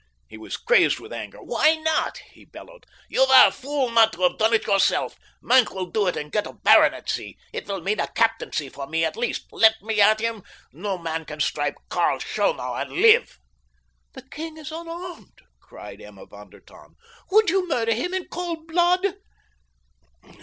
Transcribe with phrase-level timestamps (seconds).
[0.27, 1.43] He was crazed with anger.
[1.43, 2.87] "Why not?" he bellowed.
[3.07, 5.15] "You were a fool not to have done it yourself.
[5.43, 7.37] Maenck will do it and get a baronetcy.
[7.53, 9.45] It will mean a captaincy for me at least.
[9.51, 13.37] Let me at him—no man can strike Karl Schonau and live."
[14.13, 16.95] "The king is unarmed," cried Emma von der Tann.
[17.29, 19.05] "Would you murder him in cold blood?"